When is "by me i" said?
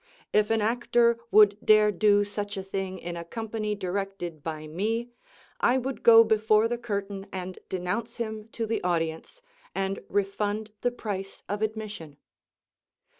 4.41-5.77